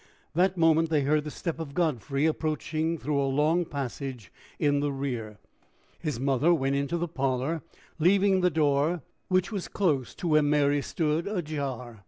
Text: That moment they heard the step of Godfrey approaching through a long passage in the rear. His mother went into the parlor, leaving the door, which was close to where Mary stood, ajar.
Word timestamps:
That 0.33 0.57
moment 0.57 0.89
they 0.89 1.01
heard 1.03 1.25
the 1.25 1.29
step 1.29 1.59
of 1.59 1.75
Godfrey 1.75 2.25
approaching 2.25 2.97
through 2.97 3.21
a 3.21 3.29
long 3.29 3.65
passage 3.65 4.33
in 4.57 4.79
the 4.79 4.91
rear. 4.91 5.37
His 5.99 6.19
mother 6.19 6.51
went 6.55 6.75
into 6.75 6.97
the 6.97 7.07
parlor, 7.07 7.61
leaving 7.99 8.41
the 8.41 8.49
door, 8.49 9.03
which 9.27 9.51
was 9.51 9.67
close 9.67 10.15
to 10.15 10.27
where 10.27 10.41
Mary 10.41 10.81
stood, 10.81 11.27
ajar. 11.27 11.99